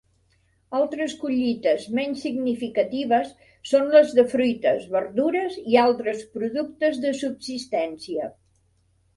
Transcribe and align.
Altres 0.77 1.11
collites 1.23 1.83
menys 1.99 2.23
significatives 2.27 3.29
són 3.73 3.93
les 3.97 4.15
de 4.21 4.25
fruites, 4.33 4.89
verdures 4.97 5.61
i 5.75 5.79
altres 5.85 6.27
productes 6.39 6.99
de 7.07 7.17
subsistència. 7.23 8.33